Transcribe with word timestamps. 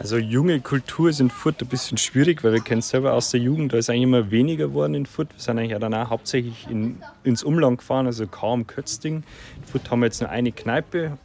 Also 0.00 0.16
junge 0.16 0.60
Kultur 0.60 1.10
ist 1.10 1.18
in 1.18 1.28
Furt 1.28 1.60
ein 1.60 1.66
bisschen 1.66 1.98
schwierig, 1.98 2.44
weil 2.44 2.52
wir 2.52 2.60
kennen 2.60 2.78
es 2.78 2.90
selber 2.90 3.14
aus 3.14 3.32
der 3.32 3.40
Jugend, 3.40 3.72
da 3.72 3.78
ist 3.78 3.90
eigentlich 3.90 4.04
immer 4.04 4.30
weniger 4.30 4.68
geworden 4.68 4.94
in 4.94 5.06
Furt. 5.06 5.34
Wir 5.34 5.40
sind 5.40 5.58
eigentlich 5.58 5.74
auch 5.74 5.80
dann 5.80 5.92
auch 5.92 6.08
hauptsächlich 6.08 6.68
in, 6.70 7.02
ins 7.24 7.42
Umland 7.42 7.78
gefahren, 7.78 8.06
also 8.06 8.28
kaum 8.28 8.68
Kötzding. 8.68 9.24
In 9.56 9.64
Furt 9.64 9.90
haben 9.90 9.98
wir 9.98 10.06
jetzt 10.06 10.20
nur 10.20 10.30
eine 10.30 10.52
Kneipe. 10.52 11.18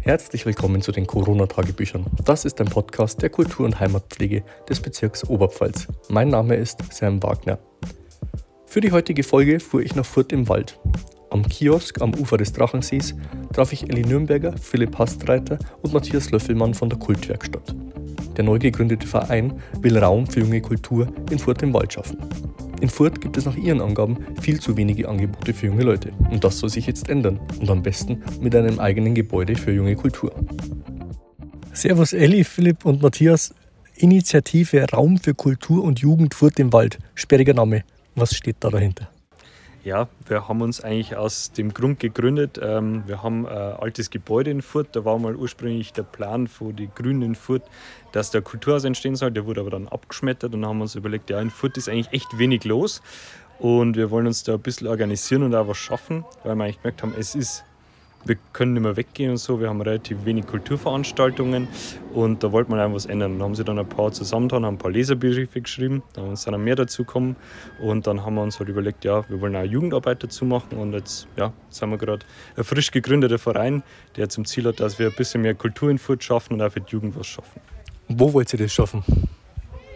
Herzlich 0.00 0.46
willkommen 0.46 0.80
zu 0.80 0.90
den 0.90 1.06
Corona-Tagebüchern. 1.06 2.06
Das 2.24 2.46
ist 2.46 2.58
ein 2.58 2.68
Podcast 2.68 3.20
der 3.20 3.28
Kultur- 3.28 3.66
und 3.66 3.78
Heimatpflege 3.78 4.42
des 4.70 4.80
Bezirks 4.80 5.28
Oberpfalz. 5.28 5.86
Mein 6.08 6.28
Name 6.28 6.56
ist 6.56 6.78
Sam 6.94 7.22
Wagner. 7.22 7.58
Für 8.64 8.80
die 8.80 8.92
heutige 8.92 9.22
Folge 9.22 9.60
fuhr 9.60 9.82
ich 9.82 9.94
nach 9.94 10.06
Furt 10.06 10.32
im 10.32 10.48
Wald. 10.48 10.78
Am 11.30 11.42
Kiosk 11.42 12.00
am 12.00 12.14
Ufer 12.14 12.36
des 12.36 12.52
Drachensees 12.52 13.14
traf 13.52 13.72
ich 13.72 13.88
Elli 13.88 14.02
Nürnberger, 14.02 14.54
Philipp 14.56 14.98
Hastreiter 14.98 15.58
und 15.82 15.92
Matthias 15.92 16.30
Löffelmann 16.30 16.74
von 16.74 16.88
der 16.88 16.98
Kultwerkstatt. 16.98 17.74
Der 18.36 18.44
neu 18.44 18.58
gegründete 18.58 19.06
Verein 19.06 19.60
will 19.80 19.98
Raum 19.98 20.26
für 20.26 20.40
junge 20.40 20.60
Kultur 20.60 21.08
in 21.30 21.38
Furt 21.38 21.62
im 21.62 21.72
Wald 21.72 21.92
schaffen. 21.92 22.18
In 22.80 22.90
Furt 22.90 23.20
gibt 23.20 23.36
es 23.38 23.46
nach 23.46 23.56
ihren 23.56 23.80
Angaben 23.80 24.18
viel 24.40 24.60
zu 24.60 24.76
wenige 24.76 25.08
Angebote 25.08 25.54
für 25.54 25.66
junge 25.66 25.82
Leute. 25.82 26.12
Und 26.30 26.44
das 26.44 26.58
soll 26.58 26.68
sich 26.68 26.86
jetzt 26.86 27.08
ändern. 27.08 27.40
Und 27.58 27.70
am 27.70 27.82
besten 27.82 28.22
mit 28.40 28.54
einem 28.54 28.78
eigenen 28.78 29.14
Gebäude 29.14 29.56
für 29.56 29.72
junge 29.72 29.96
Kultur. 29.96 30.32
Servus 31.72 32.12
Elli, 32.12 32.44
Philipp 32.44 32.84
und 32.84 33.02
Matthias. 33.02 33.54
Initiative 33.96 34.84
Raum 34.92 35.16
für 35.16 35.32
Kultur 35.32 35.82
und 35.82 36.00
Jugend 36.00 36.34
Furt 36.34 36.58
im 36.58 36.72
Wald. 36.74 36.98
Sperriger 37.14 37.54
Name. 37.54 37.82
Was 38.14 38.34
steht 38.34 38.56
da 38.60 38.68
dahinter? 38.68 39.08
Ja, 39.86 40.08
wir 40.26 40.48
haben 40.48 40.62
uns 40.62 40.80
eigentlich 40.80 41.14
aus 41.14 41.52
dem 41.52 41.72
Grund 41.72 42.00
gegründet. 42.00 42.58
Ähm, 42.60 43.04
wir 43.06 43.22
haben 43.22 43.46
ein 43.46 43.54
altes 43.54 44.10
Gebäude 44.10 44.50
in 44.50 44.60
Furt. 44.60 44.96
Da 44.96 45.04
war 45.04 45.16
mal 45.16 45.36
ursprünglich 45.36 45.92
der 45.92 46.02
Plan 46.02 46.48
für 46.48 46.72
die 46.72 46.90
Grünen 46.92 47.22
in 47.22 47.34
Furt, 47.36 47.62
dass 48.10 48.32
der 48.32 48.42
Kulturhaus 48.42 48.82
entstehen 48.82 49.14
soll. 49.14 49.30
Der 49.30 49.46
wurde 49.46 49.60
aber 49.60 49.70
dann 49.70 49.86
abgeschmettert 49.86 50.52
und 50.54 50.66
haben 50.66 50.80
uns 50.80 50.96
überlegt, 50.96 51.30
ja, 51.30 51.40
in 51.40 51.50
Furt 51.50 51.76
ist 51.76 51.88
eigentlich 51.88 52.12
echt 52.12 52.36
wenig 52.36 52.64
los. 52.64 53.00
Und 53.60 53.94
wir 53.96 54.10
wollen 54.10 54.26
uns 54.26 54.42
da 54.42 54.54
ein 54.54 54.60
bisschen 54.60 54.88
organisieren 54.88 55.44
und 55.44 55.54
auch 55.54 55.68
was 55.68 55.76
schaffen, 55.76 56.24
weil 56.42 56.56
wir 56.56 56.64
eigentlich 56.64 56.82
gemerkt 56.82 57.04
haben, 57.04 57.14
es 57.16 57.36
ist 57.36 57.64
wir 58.26 58.36
können 58.52 58.74
nicht 58.74 58.82
mehr 58.82 58.96
weggehen 58.96 59.30
und 59.30 59.36
so. 59.36 59.60
Wir 59.60 59.68
haben 59.68 59.80
relativ 59.80 60.24
wenig 60.24 60.46
Kulturveranstaltungen 60.46 61.68
und 62.12 62.42
da 62.42 62.52
wollte 62.52 62.70
man 62.70 62.80
einfach 62.80 62.96
was 62.96 63.06
ändern. 63.06 63.38
Da 63.38 63.44
haben 63.44 63.54
sie 63.54 63.64
dann 63.64 63.78
ein 63.78 63.88
paar 63.88 64.12
zusammengetan, 64.12 64.66
haben 64.66 64.74
ein 64.74 64.78
paar 64.78 64.90
Leserbriefe 64.90 65.60
geschrieben, 65.60 66.02
da 66.14 66.34
sind 66.34 66.52
dann 66.52 66.64
mehr 66.64 66.76
dazu 66.76 67.04
gekommen 67.04 67.36
und 67.80 68.06
dann 68.06 68.24
haben 68.24 68.34
wir 68.34 68.42
uns 68.42 68.58
halt 68.58 68.68
überlegt, 68.68 69.04
ja, 69.04 69.28
wir 69.28 69.40
wollen 69.40 69.56
auch 69.56 69.64
Jugendarbeit 69.64 70.22
dazu 70.22 70.44
machen 70.44 70.78
und 70.78 70.92
jetzt 70.92 71.28
ja, 71.36 71.52
sind 71.70 71.90
wir 71.90 71.98
gerade 71.98 72.26
ein 72.56 72.64
frisch 72.64 72.90
gegründeter 72.90 73.38
Verein, 73.38 73.82
der 74.16 74.28
zum 74.28 74.44
Ziel 74.44 74.66
hat, 74.66 74.80
dass 74.80 74.98
wir 74.98 75.08
ein 75.08 75.14
bisschen 75.16 75.42
mehr 75.42 75.54
Kultur 75.54 75.90
in 75.90 75.98
Furt 75.98 76.24
schaffen 76.24 76.54
und 76.54 76.62
auch 76.62 76.72
für 76.72 76.80
die 76.80 76.92
Jugend 76.92 77.16
was 77.18 77.26
schaffen. 77.26 77.60
Wo 78.08 78.32
wollt 78.32 78.52
ihr 78.52 78.58
das 78.58 78.72
schaffen? 78.72 79.02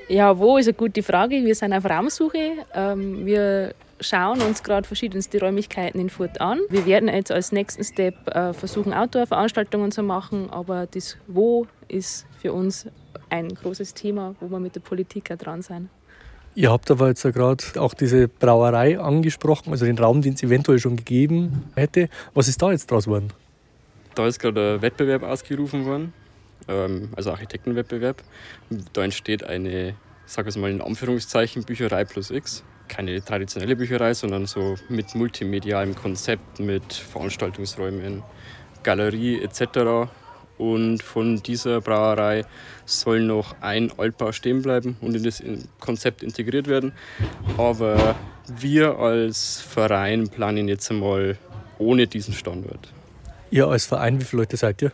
Ja, 0.08 0.36
wo 0.36 0.58
ist 0.58 0.66
eine 0.66 0.74
gute 0.74 1.04
Frage. 1.04 1.44
Wir 1.44 1.54
sind 1.54 1.72
auf 1.72 1.84
Raumsuche. 1.84 2.66
Ähm, 2.74 3.24
wir 3.24 3.74
schauen 4.00 4.40
uns 4.42 4.62
gerade 4.62 4.86
verschiedenste 4.86 5.40
Räumlichkeiten 5.40 6.00
in 6.00 6.10
Furt 6.10 6.40
an. 6.40 6.60
Wir 6.68 6.86
werden 6.86 7.08
jetzt 7.08 7.30
als 7.30 7.52
nächsten 7.52 7.84
Step 7.84 8.14
äh, 8.28 8.52
versuchen, 8.52 8.92
Outdoor-Veranstaltungen 8.92 9.92
zu 9.92 10.02
machen, 10.02 10.50
aber 10.50 10.86
das 10.86 11.16
Wo 11.26 11.66
ist 11.88 12.26
für 12.40 12.52
uns 12.52 12.86
ein 13.28 13.48
großes 13.48 13.94
Thema, 13.94 14.34
wo 14.40 14.48
wir 14.50 14.58
mit 14.58 14.74
der 14.74 14.80
Politik 14.80 15.30
auch 15.30 15.36
dran 15.36 15.62
sind. 15.62 15.88
Ihr 16.54 16.70
habt 16.72 16.90
aber 16.90 17.08
jetzt 17.08 17.22
ja 17.22 17.30
gerade 17.30 17.62
auch 17.76 17.94
diese 17.94 18.26
Brauerei 18.26 18.98
angesprochen, 18.98 19.70
also 19.70 19.86
den 19.86 19.98
Raum, 19.98 20.20
den 20.20 20.34
es 20.34 20.42
eventuell 20.42 20.80
schon 20.80 20.96
gegeben 20.96 21.70
hätte. 21.76 22.08
Was 22.34 22.48
ist 22.48 22.60
da 22.60 22.72
jetzt 22.72 22.90
draus 22.90 23.04
geworden? 23.04 23.32
Da 24.16 24.26
ist 24.26 24.40
gerade 24.40 24.74
ein 24.74 24.82
Wettbewerb 24.82 25.22
ausgerufen 25.22 25.84
worden, 25.84 26.12
ähm, 26.66 27.10
also 27.14 27.30
Architektenwettbewerb. 27.30 28.22
Da 28.92 29.04
entsteht 29.04 29.44
eine, 29.44 29.94
sag 30.26 30.48
ich 30.48 30.56
mal 30.56 30.70
in 30.70 30.80
Anführungszeichen, 30.80 31.62
Bücherei 31.62 32.04
plus 32.04 32.32
X 32.32 32.64
keine 32.90 33.24
traditionelle 33.24 33.76
Bücherei, 33.76 34.12
sondern 34.12 34.46
so 34.46 34.74
mit 34.88 35.14
multimedialem 35.14 35.94
Konzept, 35.94 36.60
mit 36.60 36.92
Veranstaltungsräumen, 36.92 38.22
Galerie 38.82 39.40
etc. 39.40 40.10
Und 40.58 41.02
von 41.02 41.42
dieser 41.42 41.80
Brauerei 41.80 42.44
soll 42.84 43.20
noch 43.20 43.54
ein 43.62 43.90
Altbau 43.96 44.32
stehen 44.32 44.60
bleiben 44.60 44.96
und 45.00 45.14
in 45.16 45.22
das 45.22 45.42
Konzept 45.78 46.22
integriert 46.22 46.66
werden. 46.66 46.92
Aber 47.56 48.16
wir 48.58 48.98
als 48.98 49.60
Verein 49.60 50.28
planen 50.28 50.68
jetzt 50.68 50.90
einmal 50.90 51.38
ohne 51.78 52.06
diesen 52.06 52.34
Standort. 52.34 52.92
Ihr 53.50 53.68
als 53.68 53.86
Verein, 53.86 54.20
wie 54.20 54.24
viele 54.24 54.42
Leute 54.42 54.56
seid 54.56 54.82
ihr? 54.82 54.92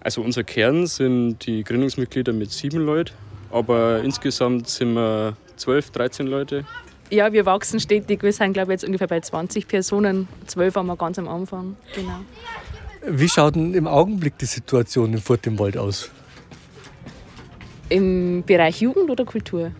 Also 0.00 0.22
unser 0.22 0.44
Kern 0.44 0.86
sind 0.86 1.46
die 1.46 1.64
Gründungsmitglieder 1.64 2.32
mit 2.32 2.50
sieben 2.50 2.78
Leuten, 2.78 3.12
aber 3.50 4.00
insgesamt 4.02 4.68
sind 4.68 4.94
wir 4.94 5.36
zwölf, 5.56 5.90
13 5.90 6.26
Leute 6.26 6.64
ja, 7.14 7.32
wir 7.32 7.46
wachsen 7.46 7.80
stetig. 7.80 8.22
Wir 8.22 8.32
sind, 8.32 8.52
glaube 8.52 8.72
ich, 8.72 8.80
jetzt 8.80 8.84
ungefähr 8.84 9.06
bei 9.06 9.20
20 9.20 9.68
Personen. 9.68 10.28
Zwölf 10.46 10.74
haben 10.74 10.86
wir 10.86 10.96
ganz 10.96 11.18
am 11.18 11.28
Anfang. 11.28 11.76
Genau. 11.94 12.20
Wie 13.06 13.28
schaut 13.28 13.54
denn 13.54 13.74
im 13.74 13.86
Augenblick 13.86 14.38
die 14.38 14.46
Situation 14.46 15.12
in 15.12 15.20
Furt 15.20 15.46
im 15.46 15.58
Wald 15.58 15.76
aus? 15.76 16.10
Im 17.88 18.42
Bereich 18.44 18.80
Jugend 18.80 19.10
oder 19.10 19.24
Kultur? 19.24 19.70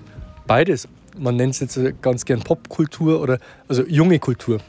Beides. 0.46 0.86
Man 1.16 1.36
nennt 1.36 1.54
es 1.54 1.60
jetzt 1.60 2.02
ganz 2.02 2.24
gern 2.24 2.40
Popkultur 2.40 3.20
oder 3.20 3.38
also 3.68 3.84
junge 3.86 4.18
Kultur. 4.18 4.60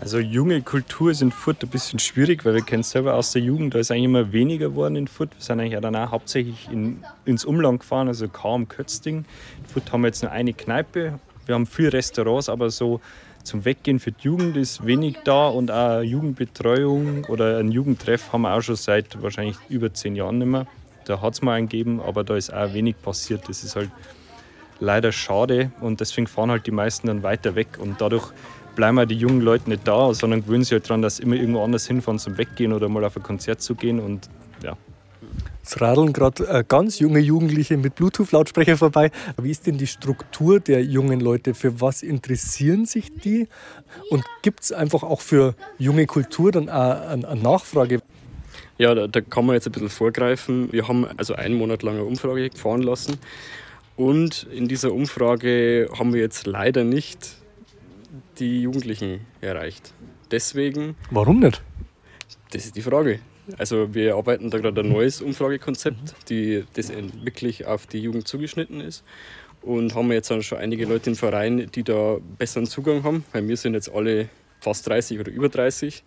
Also 0.00 0.18
junge 0.18 0.62
Kultur 0.62 1.10
ist 1.10 1.22
in 1.22 1.32
Furt 1.32 1.62
ein 1.62 1.70
bisschen 1.70 1.98
schwierig, 1.98 2.44
weil 2.44 2.54
wir 2.54 2.62
kennen 2.62 2.80
es 2.80 2.90
selber 2.90 3.14
aus 3.14 3.32
der 3.32 3.42
Jugend, 3.42 3.74
da 3.74 3.80
ist 3.80 3.90
eigentlich 3.90 4.04
immer 4.04 4.32
weniger 4.32 4.68
geworden 4.68 4.94
in 4.94 5.08
Furt. 5.08 5.30
Wir 5.36 5.42
sind 5.42 5.60
eigentlich 5.60 5.76
auch 5.76 5.80
dann 5.80 5.96
auch 5.96 6.12
hauptsächlich 6.12 6.68
in, 6.70 7.02
ins 7.24 7.44
Umland 7.44 7.80
gefahren, 7.80 8.06
also 8.06 8.28
kaum 8.28 8.68
Kötzding. 8.68 9.24
In 9.58 9.66
Furt 9.66 9.92
haben 9.92 10.02
wir 10.02 10.08
jetzt 10.08 10.22
nur 10.22 10.30
eine 10.30 10.54
Kneipe, 10.54 11.18
wir 11.48 11.54
haben 11.54 11.66
viele 11.66 11.94
Restaurants, 11.94 12.48
aber 12.48 12.70
so 12.70 13.00
zum 13.42 13.64
Weggehen 13.64 13.98
für 13.98 14.12
die 14.12 14.24
Jugend 14.24 14.56
ist 14.56 14.84
wenig 14.84 15.16
da 15.24 15.48
und 15.48 15.70
auch 15.70 16.02
Jugendbetreuung 16.02 17.24
oder 17.24 17.58
ein 17.58 17.72
Jugendtreff 17.72 18.32
haben 18.32 18.42
wir 18.42 18.54
auch 18.54 18.60
schon 18.60 18.76
seit 18.76 19.20
wahrscheinlich 19.22 19.56
über 19.70 19.92
zehn 19.92 20.14
Jahren 20.14 20.38
nicht 20.38 20.48
mehr. 20.48 20.66
Da 21.06 21.22
hat 21.22 21.32
es 21.32 21.42
mal 21.42 21.54
einen 21.54 21.68
gegeben, 21.68 22.00
aber 22.00 22.22
da 22.22 22.36
ist 22.36 22.52
auch 22.52 22.74
wenig 22.74 23.00
passiert. 23.00 23.48
Das 23.48 23.64
ist 23.64 23.74
halt 23.74 23.90
leider 24.78 25.10
schade 25.10 25.72
und 25.80 26.00
deswegen 26.00 26.26
fahren 26.26 26.50
halt 26.50 26.66
die 26.66 26.70
meisten 26.70 27.06
dann 27.06 27.22
weiter 27.22 27.54
weg 27.54 27.78
und 27.80 28.00
dadurch 28.00 28.30
bleiben 28.76 28.98
auch 28.98 29.06
die 29.06 29.16
jungen 29.16 29.40
Leute 29.40 29.70
nicht 29.70 29.88
da, 29.88 30.12
sondern 30.12 30.42
gewöhnen 30.42 30.64
sich 30.64 30.72
halt 30.72 30.84
daran, 30.84 31.02
dass 31.02 31.18
immer 31.18 31.34
irgendwo 31.34 31.64
anders 31.64 31.86
hinfahren 31.86 32.18
zum 32.18 32.36
Weggehen 32.36 32.74
oder 32.74 32.88
mal 32.90 33.04
auf 33.04 33.16
ein 33.16 33.22
Konzert 33.22 33.62
zu 33.62 33.74
gehen 33.74 33.98
und 33.98 34.28
ja, 34.62 34.76
es 35.68 35.80
radeln 35.80 36.12
gerade 36.12 36.48
äh, 36.48 36.64
ganz 36.66 36.98
junge 36.98 37.18
Jugendliche 37.18 37.76
mit 37.76 37.94
Bluetooth-Lautsprecher 37.94 38.78
vorbei. 38.78 39.10
Wie 39.40 39.50
ist 39.50 39.66
denn 39.66 39.76
die 39.76 39.86
Struktur 39.86 40.60
der 40.60 40.82
jungen 40.82 41.20
Leute? 41.20 41.52
Für 41.52 41.80
was 41.80 42.02
interessieren 42.02 42.86
sich 42.86 43.12
die? 43.12 43.48
Und 44.10 44.24
gibt 44.42 44.62
es 44.62 44.72
einfach 44.72 45.02
auch 45.02 45.20
für 45.20 45.54
junge 45.78 46.06
Kultur 46.06 46.52
dann 46.52 46.70
eine 46.70 47.36
Nachfrage? 47.36 48.00
Ja, 48.78 48.94
da, 48.94 49.08
da, 49.08 49.20
kann 49.20 49.44
man 49.44 49.56
jetzt 49.56 49.66
ein 49.66 49.72
bisschen 49.72 49.90
vorgreifen. 49.90 50.72
Wir 50.72 50.88
haben 50.88 51.06
also 51.16 51.34
einen 51.34 51.54
Monat 51.54 51.82
lang 51.82 51.96
eine 51.96 52.04
Umfrage 52.04 52.48
fahren 52.56 52.82
lassen. 52.82 53.18
Und 53.96 54.46
in 54.52 54.68
dieser 54.68 54.92
Umfrage 54.92 55.90
haben 55.98 56.14
wir 56.14 56.20
jetzt 56.20 56.46
leider 56.46 56.84
nicht 56.84 57.36
die 58.38 58.62
Jugendlichen 58.62 59.20
erreicht. 59.42 59.92
Deswegen. 60.30 60.96
Warum 61.10 61.40
nicht? 61.40 61.62
Das 62.52 62.64
ist 62.64 62.76
die 62.76 62.82
Frage. 62.82 63.20
Also 63.56 63.94
wir 63.94 64.16
arbeiten 64.16 64.50
da 64.50 64.58
gerade 64.58 64.82
ein 64.82 64.88
neues 64.88 65.22
Umfragekonzept, 65.22 66.28
die, 66.28 66.64
das 66.74 66.92
wirklich 67.22 67.66
auf 67.66 67.86
die 67.86 68.00
Jugend 68.00 68.28
zugeschnitten 68.28 68.80
ist. 68.80 69.04
Und 69.62 69.94
haben 69.94 70.12
jetzt 70.12 70.32
schon 70.44 70.58
einige 70.58 70.84
Leute 70.84 71.10
im 71.10 71.16
Verein, 71.16 71.68
die 71.74 71.82
da 71.82 72.18
besseren 72.38 72.66
Zugang 72.66 73.02
haben, 73.02 73.24
weil 73.32 73.46
wir 73.48 73.56
sind 73.56 73.74
jetzt 73.74 73.90
alle 73.90 74.28
fast 74.60 74.86
30 74.86 75.18
oder 75.18 75.30
über 75.30 75.48
30 75.48 76.04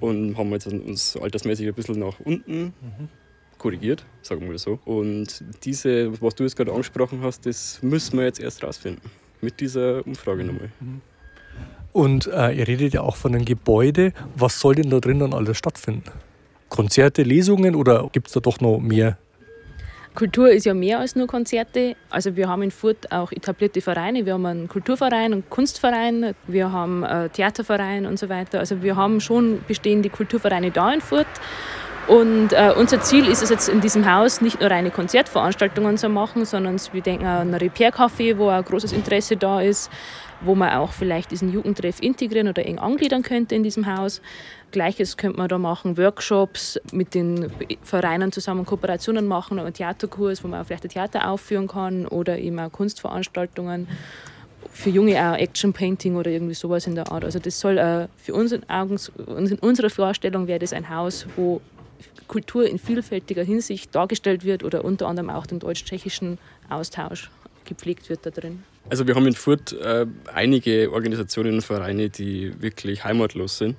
und 0.00 0.36
haben 0.36 0.50
jetzt 0.50 0.66
uns 0.66 1.16
altersmäßig 1.16 1.66
ein 1.68 1.74
bisschen 1.74 1.98
nach 1.98 2.20
unten 2.20 2.64
mhm. 2.64 3.08
korrigiert, 3.58 4.04
sagen 4.22 4.50
wir 4.50 4.58
so. 4.58 4.78
Und 4.84 5.42
diese, 5.64 6.20
was 6.20 6.34
du 6.34 6.44
jetzt 6.44 6.56
gerade 6.56 6.72
angesprochen 6.72 7.20
hast, 7.22 7.46
das 7.46 7.82
müssen 7.82 8.18
wir 8.18 8.24
jetzt 8.24 8.40
erst 8.40 8.62
rausfinden. 8.62 9.10
Mit 9.40 9.60
dieser 9.60 10.06
Umfrage 10.06 10.44
nochmal. 10.44 10.70
Mhm. 10.80 11.00
Und 11.92 12.26
äh, 12.26 12.52
ihr 12.52 12.66
redet 12.66 12.94
ja 12.94 13.02
auch 13.02 13.16
von 13.16 13.34
einem 13.34 13.44
Gebäude. 13.44 14.12
Was 14.34 14.58
soll 14.60 14.74
denn 14.74 14.90
da 14.90 14.98
drin 14.98 15.20
dann 15.20 15.32
alles 15.32 15.56
stattfinden? 15.56 16.10
Konzerte, 16.74 17.22
Lesungen 17.22 17.76
oder 17.76 18.08
gibt 18.10 18.26
es 18.26 18.32
da 18.32 18.40
doch 18.40 18.58
noch 18.58 18.80
mehr? 18.80 19.16
Kultur 20.16 20.50
ist 20.50 20.66
ja 20.66 20.74
mehr 20.74 20.98
als 20.98 21.14
nur 21.14 21.28
Konzerte. 21.28 21.94
Also 22.10 22.34
wir 22.34 22.48
haben 22.48 22.62
in 22.62 22.72
Furt 22.72 23.12
auch 23.12 23.30
etablierte 23.30 23.80
Vereine. 23.80 24.26
Wir 24.26 24.32
haben 24.34 24.46
einen 24.46 24.68
Kulturverein, 24.68 25.32
einen 25.32 25.48
Kunstverein, 25.48 26.34
wir 26.48 26.72
haben 26.72 27.04
einen 27.04 27.32
Theaterverein 27.32 28.06
und 28.06 28.18
so 28.18 28.28
weiter. 28.28 28.58
Also 28.58 28.82
wir 28.82 28.96
haben 28.96 29.20
schon 29.20 29.60
bestehende 29.68 30.10
Kulturvereine 30.10 30.72
da 30.72 30.92
in 30.92 31.00
Furt. 31.00 31.26
Und 32.06 32.52
äh, 32.52 32.72
unser 32.76 33.00
Ziel 33.00 33.26
ist 33.26 33.42
es 33.42 33.48
jetzt 33.48 33.68
in 33.68 33.80
diesem 33.80 34.10
Haus 34.10 34.42
nicht 34.42 34.60
nur 34.60 34.70
reine 34.70 34.90
Konzertveranstaltungen 34.90 35.96
zu 35.96 36.10
machen, 36.10 36.44
sondern 36.44 36.78
wir 36.92 37.00
denken 37.00 37.24
an 37.24 37.48
ein 37.48 37.54
Repair-Café, 37.54 38.36
wo 38.36 38.48
ein 38.48 38.62
großes 38.62 38.92
Interesse 38.92 39.38
da 39.38 39.62
ist, 39.62 39.90
wo 40.42 40.54
man 40.54 40.74
auch 40.74 40.92
vielleicht 40.92 41.30
diesen 41.30 41.50
Jugendtreff 41.50 42.00
integrieren 42.00 42.48
oder 42.48 42.66
eng 42.66 42.78
angliedern 42.78 43.22
könnte 43.22 43.54
in 43.54 43.62
diesem 43.62 43.86
Haus. 43.86 44.20
Gleiches 44.70 45.16
könnte 45.16 45.38
man 45.38 45.48
da 45.48 45.56
machen, 45.56 45.96
Workshops 45.96 46.78
mit 46.92 47.14
den 47.14 47.50
Vereinen 47.82 48.32
zusammen 48.32 48.66
Kooperationen 48.66 49.26
machen, 49.26 49.58
einen 49.58 49.72
Theaterkurs, 49.72 50.44
wo 50.44 50.48
man 50.48 50.60
auch 50.60 50.66
vielleicht 50.66 50.84
ein 50.84 50.90
Theater 50.90 51.30
aufführen 51.30 51.68
kann 51.68 52.06
oder 52.06 52.38
eben 52.38 52.58
auch 52.60 52.70
Kunstveranstaltungen. 52.70 53.88
Für 54.70 54.90
Junge 54.90 55.16
auch 55.20 55.36
Action 55.36 55.72
Painting 55.72 56.16
oder 56.16 56.30
irgendwie 56.30 56.54
sowas 56.54 56.86
in 56.86 56.96
der 56.96 57.10
Art. 57.10 57.24
Also 57.24 57.38
das 57.38 57.60
soll 57.60 57.78
äh, 57.78 58.08
für 58.16 58.34
uns 58.34 58.50
in, 58.50 58.68
Augen, 58.68 58.98
in 59.28 59.58
unserer 59.60 59.90
Vorstellung 59.90 60.48
wäre 60.48 60.58
das 60.58 60.72
ein 60.72 60.90
Haus, 60.90 61.26
wo 61.36 61.60
Kultur 62.28 62.68
in 62.68 62.78
vielfältiger 62.78 63.42
Hinsicht 63.42 63.94
dargestellt 63.94 64.44
wird 64.44 64.64
oder 64.64 64.84
unter 64.84 65.06
anderem 65.06 65.30
auch 65.30 65.46
den 65.46 65.58
deutsch-tschechischen 65.58 66.38
Austausch 66.68 67.30
gepflegt 67.64 68.08
wird 68.08 68.24
da 68.26 68.30
drin. 68.30 68.62
Also 68.90 69.06
wir 69.06 69.14
haben 69.14 69.26
in 69.26 69.34
Furt 69.34 69.72
äh, 69.72 70.06
einige 70.32 70.92
Organisationen 70.92 71.54
und 71.54 71.62
Vereine, 71.62 72.10
die 72.10 72.60
wirklich 72.60 73.04
heimatlos 73.04 73.58
sind. 73.58 73.76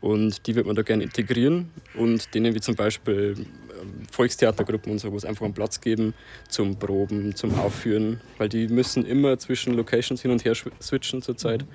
Und 0.00 0.46
die 0.46 0.54
wird 0.54 0.66
man 0.66 0.74
da 0.74 0.82
gerne 0.82 1.02
integrieren 1.02 1.70
und 1.94 2.34
denen 2.34 2.54
wie 2.54 2.60
zum 2.60 2.74
Beispiel 2.74 3.34
ähm, 3.38 4.06
Volkstheatergruppen 4.10 4.92
und 4.92 4.98
sowas 4.98 5.26
einfach 5.26 5.44
einen 5.44 5.52
Platz 5.52 5.80
geben 5.82 6.14
zum 6.48 6.78
Proben, 6.78 7.34
zum 7.34 7.54
Aufführen, 7.58 8.20
weil 8.38 8.48
die 8.48 8.68
müssen 8.68 9.04
immer 9.04 9.38
zwischen 9.38 9.74
Locations 9.74 10.22
hin 10.22 10.30
und 10.30 10.42
her 10.44 10.54
switchen 10.54 11.20
zurzeit. 11.20 11.66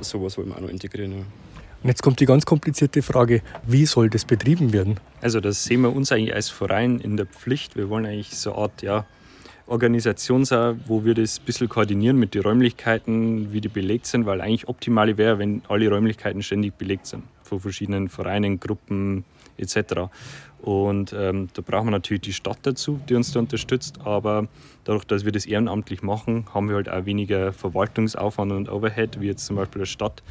Sowas 0.00 0.38
wollen 0.38 0.48
wir 0.48 0.56
auch 0.56 0.60
noch 0.60 0.68
integrieren. 0.68 1.12
Ja. 1.12 1.24
Und 1.84 1.88
jetzt 1.88 2.02
kommt 2.02 2.18
die 2.18 2.24
ganz 2.24 2.46
komplizierte 2.46 3.02
Frage, 3.02 3.42
wie 3.66 3.84
soll 3.84 4.08
das 4.08 4.24
betrieben 4.24 4.72
werden? 4.72 4.98
Also 5.20 5.40
das 5.40 5.64
sehen 5.64 5.82
wir 5.82 5.94
uns 5.94 6.12
eigentlich 6.12 6.34
als 6.34 6.48
Verein 6.48 6.98
in 6.98 7.18
der 7.18 7.26
Pflicht. 7.26 7.76
Wir 7.76 7.90
wollen 7.90 8.06
eigentlich 8.06 8.38
so 8.38 8.54
eine 8.54 8.62
Art 8.62 8.82
ja, 8.82 9.04
Organisation 9.66 10.46
sein, 10.46 10.80
wo 10.86 11.04
wir 11.04 11.12
das 11.12 11.40
ein 11.40 11.44
bisschen 11.44 11.68
koordinieren 11.68 12.18
mit 12.18 12.34
den 12.34 12.40
Räumlichkeiten, 12.40 13.52
wie 13.52 13.60
die 13.60 13.68
belegt 13.68 14.06
sind, 14.06 14.24
weil 14.24 14.40
eigentlich 14.40 14.66
optimal 14.66 15.14
wäre, 15.18 15.38
wenn 15.38 15.60
alle 15.68 15.90
Räumlichkeiten 15.90 16.42
ständig 16.42 16.72
belegt 16.72 17.06
sind, 17.06 17.24
von 17.42 17.60
verschiedenen 17.60 18.08
Vereinen, 18.08 18.60
Gruppen 18.60 19.26
etc. 19.58 20.08
Und 20.62 21.12
ähm, 21.12 21.48
da 21.52 21.60
brauchen 21.60 21.88
wir 21.88 21.90
natürlich 21.90 22.22
die 22.22 22.32
Stadt 22.32 22.60
dazu, 22.62 22.98
die 23.10 23.14
uns 23.14 23.32
da 23.32 23.40
unterstützt, 23.40 23.98
aber 24.04 24.48
dadurch, 24.84 25.04
dass 25.04 25.26
wir 25.26 25.32
das 25.32 25.44
ehrenamtlich 25.44 26.02
machen, 26.02 26.46
haben 26.54 26.70
wir 26.70 26.76
halt 26.76 26.88
auch 26.88 27.04
weniger 27.04 27.52
Verwaltungsaufwand 27.52 28.52
und 28.52 28.72
Overhead, 28.72 29.20
wie 29.20 29.26
jetzt 29.26 29.44
zum 29.44 29.56
Beispiel 29.56 29.80
der 29.80 29.86
Stadt. 29.86 30.22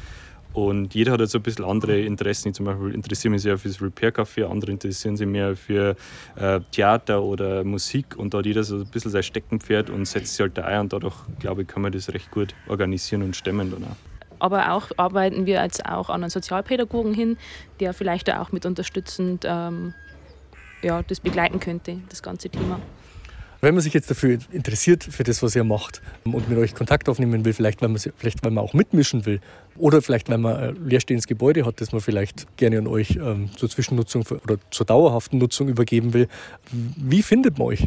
Und 0.54 0.94
jeder 0.94 1.12
hat 1.12 1.20
jetzt 1.20 1.34
ein 1.34 1.42
bisschen 1.42 1.64
andere 1.64 2.00
Interessen. 2.00 2.48
Ich 2.48 2.54
zum 2.54 2.66
Beispiel 2.66 2.94
interessiere 2.94 3.32
mich 3.32 3.42
sehr 3.42 3.58
für 3.58 3.68
das 3.68 3.82
Repair 3.82 4.14
Café, 4.14 4.48
andere 4.48 4.70
interessieren 4.70 5.16
sich 5.16 5.26
mehr 5.26 5.56
für 5.56 5.96
äh, 6.36 6.60
Theater 6.70 7.22
oder 7.22 7.64
Musik. 7.64 8.16
Und 8.16 8.32
da 8.32 8.38
hat 8.38 8.46
jeder 8.46 8.62
so 8.62 8.76
ein 8.76 8.86
bisschen 8.86 9.10
sein 9.10 9.24
Steckenpferd 9.24 9.90
und 9.90 10.06
setzt 10.06 10.36
sich 10.36 10.40
halt 10.40 10.56
da 10.56 10.62
ein. 10.62 10.82
Und 10.82 10.92
dadurch, 10.92 11.16
glaube 11.40 11.62
ich, 11.62 11.68
kann 11.68 11.82
man 11.82 11.90
das 11.90 12.08
recht 12.14 12.30
gut 12.30 12.54
organisieren 12.68 13.22
und 13.22 13.34
stemmen 13.34 13.72
dann 13.72 13.82
auch. 13.82 13.96
Aber 14.38 14.72
auch 14.72 14.90
arbeiten 14.96 15.46
wir 15.46 15.60
jetzt 15.62 15.84
auch 15.86 16.08
an 16.08 16.22
einen 16.22 16.30
Sozialpädagogen 16.30 17.14
hin, 17.14 17.36
der 17.80 17.92
vielleicht 17.92 18.32
auch 18.32 18.52
mit 18.52 18.64
unterstützend 18.64 19.44
ähm, 19.48 19.92
ja, 20.82 21.02
das 21.02 21.18
begleiten 21.18 21.58
könnte, 21.58 21.98
das 22.10 22.22
ganze 22.22 22.48
Thema. 22.48 22.78
Wenn 23.64 23.74
man 23.74 23.80
sich 23.80 23.94
jetzt 23.94 24.10
dafür 24.10 24.36
interessiert, 24.52 25.04
für 25.04 25.24
das, 25.24 25.42
was 25.42 25.56
ihr 25.56 25.64
macht 25.64 26.02
und 26.24 26.50
mit 26.50 26.58
euch 26.58 26.74
Kontakt 26.74 27.08
aufnehmen 27.08 27.46
will, 27.46 27.54
vielleicht 27.54 27.80
weil 27.80 27.88
man, 27.88 27.98
vielleicht, 27.98 28.44
weil 28.44 28.50
man 28.50 28.62
auch 28.62 28.74
mitmischen 28.74 29.24
will 29.24 29.40
oder 29.78 30.02
vielleicht 30.02 30.28
weil 30.28 30.36
man 30.36 30.56
ein 30.56 30.76
leerstehendes 30.86 31.26
Gebäude 31.26 31.64
hat, 31.64 31.80
das 31.80 31.90
man 31.90 32.02
vielleicht 32.02 32.58
gerne 32.58 32.76
an 32.76 32.86
euch 32.86 33.16
ähm, 33.16 33.48
zur 33.56 33.70
Zwischennutzung 33.70 34.26
oder 34.44 34.58
zur 34.70 34.84
dauerhaften 34.84 35.38
Nutzung 35.38 35.68
übergeben 35.68 36.12
will, 36.12 36.28
wie 36.72 37.22
findet 37.22 37.56
man 37.56 37.68
euch? 37.68 37.86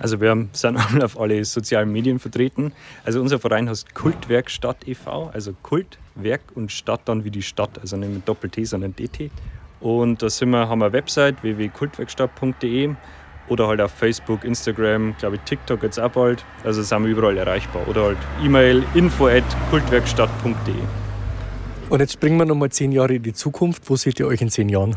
Also 0.00 0.20
wir 0.20 0.48
sind 0.54 0.76
auf 1.04 1.20
alle 1.20 1.44
sozialen 1.44 1.92
Medien 1.92 2.18
vertreten. 2.18 2.72
Also 3.04 3.20
unser 3.20 3.38
Verein 3.38 3.68
heißt 3.68 3.94
Kultwerkstatt 3.94 4.88
e.V., 4.88 5.30
also 5.32 5.52
Kult, 5.62 5.98
Werk 6.16 6.42
und 6.56 6.72
Stadt 6.72 7.02
dann 7.04 7.22
wie 7.22 7.30
die 7.30 7.42
Stadt, 7.42 7.78
also 7.78 7.96
nicht 7.96 8.12
mit 8.12 8.28
Doppel-T, 8.28 8.64
sondern 8.64 8.96
DT. 8.96 9.30
Und 9.78 10.20
da 10.20 10.28
sind 10.28 10.50
wir, 10.50 10.68
haben 10.68 10.80
wir 10.80 10.86
eine 10.86 10.94
Website 10.94 11.40
www.kultwerkstatt.de 11.44 12.96
oder 13.50 13.68
halt 13.68 13.80
auf 13.80 13.90
Facebook, 13.90 14.44
Instagram, 14.44 15.14
glaube 15.18 15.36
ich 15.36 15.42
TikTok 15.42 15.82
jetzt 15.82 15.98
auch 15.98 16.10
bald. 16.10 16.44
Also 16.64 16.82
sind 16.82 17.02
wir 17.02 17.10
überall 17.10 17.36
erreichbar. 17.36 17.86
Oder 17.88 18.04
halt 18.04 18.18
E-Mail 18.42 18.84
info 18.94 19.26
at 19.26 19.44
kultwerkstatt.de. 19.70 20.74
Und 21.90 22.00
jetzt 22.00 22.12
springen 22.12 22.38
wir 22.38 22.46
nochmal 22.46 22.70
zehn 22.70 22.92
Jahre 22.92 23.14
in 23.14 23.22
die 23.22 23.32
Zukunft. 23.32 23.90
Wo 23.90 23.96
seht 23.96 24.20
ihr 24.20 24.26
euch 24.28 24.40
in 24.40 24.48
zehn 24.48 24.68
Jahren? 24.68 24.96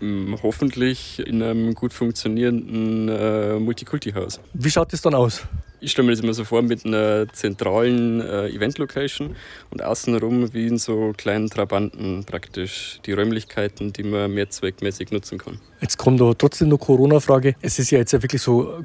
Mm, 0.00 0.34
hoffentlich 0.42 1.24
in 1.24 1.42
einem 1.42 1.74
gut 1.74 1.92
funktionierenden 1.92 3.08
äh, 3.08 3.58
Multikulti-Haus. 3.60 4.40
Wie 4.52 4.70
schaut 4.70 4.92
das 4.92 5.00
dann 5.00 5.14
aus? 5.14 5.46
Ich 5.80 5.90
stelle 5.90 6.06
mir 6.06 6.12
das 6.12 6.20
immer 6.20 6.32
so 6.32 6.44
vor 6.44 6.62
mit 6.62 6.86
einer 6.86 7.28
zentralen 7.32 8.20
äh, 8.20 8.48
Event-Location 8.48 9.36
und 9.70 9.82
außenrum 9.82 10.54
wie 10.54 10.66
in 10.66 10.78
so 10.78 11.12
kleinen 11.16 11.50
Trabanten 11.50 12.24
praktisch 12.24 12.98
die 13.04 13.12
Räumlichkeiten, 13.12 13.92
die 13.92 14.02
man 14.02 14.32
mehrzweckmäßig 14.32 15.10
nutzen 15.10 15.38
kann. 15.38 15.60
Jetzt 15.80 15.98
kommt 15.98 16.20
aber 16.22 16.36
trotzdem 16.36 16.68
noch 16.68 16.78
Corona-Frage. 16.78 17.56
Es 17.60 17.78
ist 17.78 17.90
ja 17.90 17.98
jetzt 17.98 18.12
ja 18.12 18.22
wirklich 18.22 18.40
so 18.40 18.84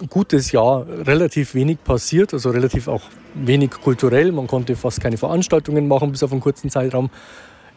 ein 0.00 0.08
gutes 0.08 0.50
Jahr 0.52 0.86
relativ 0.88 1.54
wenig 1.54 1.82
passiert, 1.84 2.32
also 2.32 2.50
relativ 2.50 2.88
auch 2.88 3.02
wenig 3.34 3.70
kulturell. 3.70 4.32
Man 4.32 4.48
konnte 4.48 4.74
fast 4.74 5.00
keine 5.00 5.18
Veranstaltungen 5.18 5.86
machen 5.86 6.10
bis 6.10 6.22
auf 6.22 6.32
einen 6.32 6.40
kurzen 6.40 6.70
Zeitraum. 6.70 7.10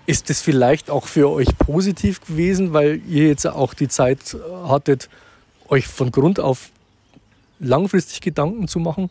Ist 0.07 0.29
das 0.29 0.41
vielleicht 0.41 0.89
auch 0.89 1.07
für 1.07 1.29
euch 1.29 1.55
positiv 1.57 2.21
gewesen, 2.21 2.73
weil 2.73 3.01
ihr 3.07 3.27
jetzt 3.27 3.45
auch 3.45 3.73
die 3.73 3.87
Zeit 3.87 4.37
hattet, 4.67 5.09
euch 5.67 5.87
von 5.87 6.11
Grund 6.11 6.39
auf 6.39 6.69
langfristig 7.59 8.21
Gedanken 8.21 8.67
zu 8.67 8.79
machen? 8.79 9.09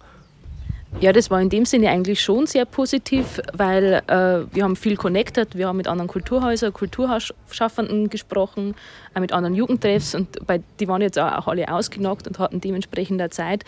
Ja, 1.01 1.13
das 1.13 1.29
war 1.29 1.41
in 1.41 1.49
dem 1.49 1.65
Sinne 1.65 1.91
eigentlich 1.91 2.23
schon 2.23 2.47
sehr 2.47 2.65
positiv, 2.65 3.41
weil 3.53 4.03
äh, 4.07 4.55
wir 4.55 4.63
haben 4.63 4.77
viel 4.77 4.97
connected, 4.97 5.57
wir 5.57 5.67
haben 5.67 5.77
mit 5.77 5.89
anderen 5.89 6.09
Kulturhäusern, 6.09 6.73
Kulturschaffenden 6.73 8.09
gesprochen, 8.11 8.77
auch 9.13 9.21
mit 9.21 9.33
anderen 9.33 9.57
Jugendtreffs 9.57 10.15
und 10.15 10.47
bei, 10.47 10.63
die 10.79 10.87
waren 10.87 11.03
jetzt 11.03 11.19
auch 11.19 11.49
alle 11.49 11.73
ausgenockt 11.73 12.29
und 12.29 12.39
hatten 12.39 12.61
dementsprechend 12.61 13.21
auch 13.21 13.29
Zeit, 13.29 13.65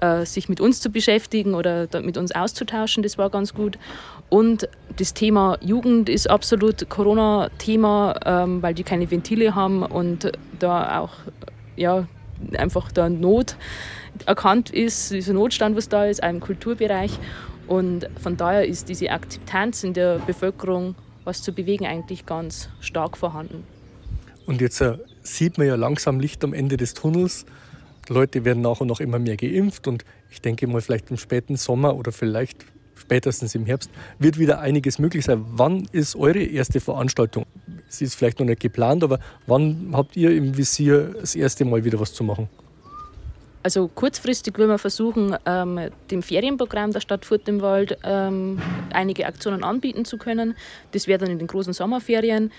äh, 0.00 0.26
sich 0.26 0.50
mit 0.50 0.60
uns 0.60 0.82
zu 0.82 0.90
beschäftigen 0.90 1.54
oder 1.54 1.88
mit 2.02 2.18
uns 2.18 2.32
auszutauschen, 2.32 3.02
das 3.02 3.16
war 3.16 3.30
ganz 3.30 3.54
gut. 3.54 3.78
Und 4.28 4.68
das 4.98 5.14
Thema 5.14 5.56
Jugend 5.62 6.10
ist 6.10 6.28
absolut 6.28 6.90
Corona-Thema, 6.90 8.20
ähm, 8.26 8.62
weil 8.62 8.74
die 8.74 8.82
keine 8.82 9.10
Ventile 9.10 9.54
haben 9.54 9.82
und 9.82 10.30
da 10.58 11.00
auch 11.00 11.12
ja, 11.76 12.06
einfach 12.56 12.92
da 12.92 13.08
Not 13.08 13.56
erkannt 14.24 14.70
ist, 14.70 15.10
dieser 15.12 15.34
Notstand, 15.34 15.76
was 15.76 15.88
da 15.88 16.06
ist, 16.06 16.22
im 16.22 16.40
Kulturbereich. 16.40 17.18
Und 17.66 18.08
von 18.22 18.36
daher 18.36 18.66
ist 18.66 18.88
diese 18.88 19.10
Akzeptanz 19.10 19.84
in 19.84 19.92
der 19.92 20.18
Bevölkerung, 20.20 20.94
was 21.24 21.42
zu 21.42 21.52
bewegen, 21.52 21.86
eigentlich 21.86 22.24
ganz 22.26 22.68
stark 22.80 23.16
vorhanden. 23.16 23.64
Und 24.46 24.60
jetzt 24.60 24.80
äh, 24.80 24.98
sieht 25.22 25.58
man 25.58 25.66
ja 25.66 25.74
langsam 25.74 26.20
Licht 26.20 26.44
am 26.44 26.54
Ende 26.54 26.76
des 26.76 26.94
Tunnels. 26.94 27.44
Die 28.08 28.12
Leute 28.12 28.44
werden 28.44 28.62
nach 28.62 28.80
und 28.80 28.86
nach 28.86 29.00
immer 29.00 29.18
mehr 29.18 29.36
geimpft 29.36 29.88
und 29.88 30.04
ich 30.30 30.40
denke 30.40 30.68
mal, 30.68 30.80
vielleicht 30.80 31.10
im 31.10 31.16
späten 31.16 31.56
Sommer 31.56 31.96
oder 31.96 32.12
vielleicht 32.12 32.64
spätestens 33.06 33.54
im 33.54 33.64
Herbst 33.66 33.88
wird 34.18 34.36
wieder 34.36 34.58
einiges 34.58 34.98
möglich 34.98 35.24
sein. 35.24 35.44
Wann 35.52 35.86
ist 35.92 36.16
eure 36.16 36.42
erste 36.42 36.80
Veranstaltung? 36.80 37.46
Es 37.88 38.02
ist 38.02 38.16
vielleicht 38.16 38.40
noch 38.40 38.46
nicht 38.46 38.60
geplant, 38.60 39.04
aber 39.04 39.20
wann 39.46 39.90
habt 39.92 40.16
ihr 40.16 40.32
im 40.32 40.56
Visier 40.56 41.14
das 41.20 41.36
erste 41.36 41.64
Mal 41.64 41.84
wieder 41.84 42.00
was 42.00 42.12
zu 42.12 42.24
machen? 42.24 42.48
Also 43.62 43.88
kurzfristig 43.88 44.58
will 44.58 44.68
wir 44.68 44.78
versuchen, 44.78 45.36
ähm, 45.44 45.90
dem 46.10 46.22
Ferienprogramm 46.22 46.92
der 46.92 47.00
Stadt 47.00 47.24
Furt 47.24 47.48
im 47.48 47.60
Wald 47.62 47.98
ähm, 48.04 48.60
einige 48.92 49.26
Aktionen 49.26 49.64
anbieten 49.64 50.04
zu 50.04 50.18
können. 50.18 50.54
Das 50.92 51.06
wäre 51.08 51.18
dann 51.18 51.30
in 51.30 51.38
den 51.38 51.48
großen 51.48 51.72
Sommerferien. 51.72 52.52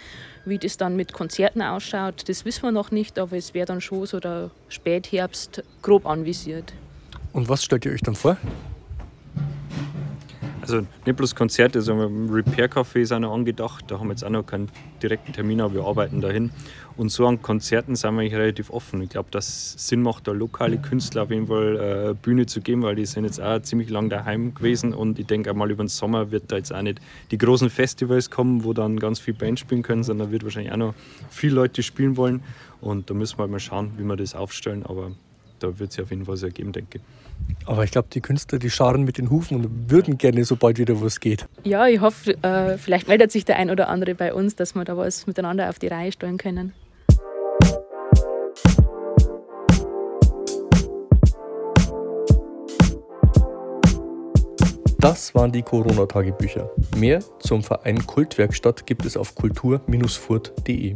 Wie 0.46 0.58
das 0.58 0.78
dann 0.78 0.96
mit 0.96 1.12
Konzerten 1.14 1.62
ausschaut, 1.62 2.28
das 2.28 2.46
wissen 2.46 2.64
wir 2.64 2.72
noch 2.72 2.92
nicht, 2.92 3.20
aber 3.20 3.36
es 3.38 3.54
wäre 3.54 3.66
dann 3.66 3.82
schon 3.82 4.06
so 4.06 4.20
der 4.20 4.50
Spätherbst 4.70 5.64
grob 5.82 6.06
anvisiert. 6.06 6.74
Und 7.34 7.50
was 7.50 7.64
stellt 7.64 7.86
ihr 7.86 7.92
euch 7.92 8.02
dann 8.02 8.16
vor? 8.16 8.38
Also 10.68 10.86
nicht 11.06 11.16
bloß 11.16 11.34
Konzerte, 11.34 11.82
sondern 11.82 12.30
Repair-Café 12.30 13.00
ist 13.00 13.14
auch 13.14 13.20
noch 13.20 13.34
angedacht. 13.34 13.86
Da 13.88 14.00
haben 14.00 14.08
wir 14.08 14.12
jetzt 14.12 14.26
auch 14.26 14.30
noch 14.30 14.46
keinen 14.46 14.68
direkten 15.02 15.32
Termin, 15.32 15.62
aber 15.62 15.76
wir 15.76 15.86
arbeiten 15.86 16.20
dahin. 16.20 16.52
Und 16.98 17.08
so 17.08 17.26
an 17.26 17.42
Konzerten 17.42 17.96
sind 17.96 18.16
wir 18.16 18.22
eigentlich 18.22 18.36
relativ 18.36 18.70
offen. 18.70 19.02
Ich 19.02 19.10
glaube, 19.10 19.30
dass 19.32 19.48
es 19.48 19.88
Sinn 19.88 20.02
macht, 20.02 20.28
da 20.28 20.34
lokale 20.34 20.78
Künstler 20.78 21.24
auf 21.24 21.32
jeden 21.32 21.48
Fall 21.48 22.10
äh, 22.10 22.14
Bühne 22.22 22.48
zu 22.48 22.60
geben, 22.60 22.82
weil 22.82 22.96
die 22.96 23.06
sind 23.06 23.24
jetzt 23.24 23.40
auch 23.40 23.62
ziemlich 23.62 23.90
lang 23.90 24.10
daheim 24.10 24.56
gewesen. 24.56 24.94
Und 24.94 25.20
ich 25.20 25.26
denke 25.26 25.54
mal 25.54 25.72
über 25.72 25.86
den 25.86 25.88
Sommer 25.88 26.32
wird 26.32 26.52
da 26.52 26.58
jetzt 26.58 26.74
auch 26.74 26.82
nicht 26.82 27.00
die 27.32 27.38
großen 27.38 27.70
Festivals 27.70 28.30
kommen, 28.30 28.66
wo 28.66 28.74
dann 28.74 29.00
ganz 29.00 29.20
viele 29.20 29.38
Bands 29.38 29.62
spielen 29.62 29.84
können, 29.84 30.04
sondern 30.04 30.32
wird 30.32 30.44
wahrscheinlich 30.44 30.74
auch 30.74 30.78
noch 30.78 30.96
viele 31.30 31.56
Leute 31.56 31.82
spielen 31.82 32.18
wollen. 32.18 32.44
Und 32.82 33.10
da 33.10 33.14
müssen 33.14 33.38
wir 33.38 33.44
halt 33.44 33.52
mal 33.52 33.60
schauen, 33.60 33.94
wie 33.98 34.04
wir 34.04 34.18
das 34.18 34.36
aufstellen. 34.36 34.86
Aber 34.86 35.12
da 35.60 35.80
wird 35.80 35.92
es 35.92 36.00
auf 36.00 36.10
jeden 36.10 36.26
Fall 36.26 36.34
was 36.34 36.44
ergeben, 36.44 36.72
denke 36.72 37.00
ich. 37.00 37.68
Aber 37.68 37.84
ich 37.84 37.92
glaube, 37.92 38.08
die 38.12 38.22
Künstler, 38.22 38.60
die 38.60 38.70
scharen 38.70 39.04
mit 39.04 39.18
den 39.18 39.30
Hufen 39.30 39.58
und 39.58 39.92
würden 39.92 40.18
gerne, 40.18 40.44
sobald 40.44 40.80
wieder 40.80 41.02
was 41.02 41.20
geht. 41.20 41.46
Ja, 41.64 41.88
ich 41.88 42.02
hoffe, 42.02 42.32
äh, 42.44 42.78
vielleicht 42.78 43.08
meldet 43.08 43.32
sich 43.32 43.46
der 43.46 43.58
ein 43.58 43.70
oder 43.70 43.90
andere 43.90 44.16
bei 44.16 44.34
uns, 44.34 44.56
dass 44.56 44.76
wir 44.76 44.84
da 44.86 44.98
was 44.98 45.28
miteinander 45.28 45.70
auf 45.70 45.80
die 45.80 45.88
Reihe 45.88 46.12
stellen 46.12 46.38
können. 46.38 46.74
Das 55.00 55.34
waren 55.36 55.52
die 55.52 55.62
Corona-Tagebücher. 55.62 56.70
Mehr 56.98 57.20
zum 57.40 57.64
Verein 57.64 58.06
Kultwerkstatt 58.06 58.86
gibt 58.86 59.06
es 59.06 59.16
auf 59.16 59.36
kultur-furt.de. 59.36 60.96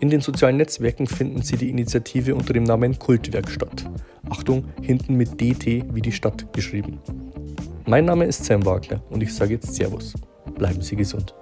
In 0.00 0.08
den 0.08 0.22
sozialen 0.22 0.56
Netzwerken 0.56 1.06
finden 1.06 1.42
Sie 1.42 1.58
die 1.58 1.68
Initiative 1.68 2.34
unter 2.34 2.54
dem 2.54 2.64
Namen 2.64 2.98
Kultwerkstatt. 2.98 3.84
Achtung, 4.30 4.64
hinten 4.80 5.14
mit 5.16 5.38
DT 5.38 5.84
wie 5.94 6.00
die 6.00 6.10
Stadt 6.10 6.50
geschrieben. 6.54 6.98
Mein 7.86 8.06
Name 8.06 8.24
ist 8.24 8.46
Sam 8.46 8.64
Wagner 8.64 9.02
und 9.10 9.22
ich 9.22 9.34
sage 9.34 9.54
jetzt 9.54 9.74
Servus. 9.74 10.14
Bleiben 10.56 10.80
Sie 10.80 10.96
gesund. 10.96 11.34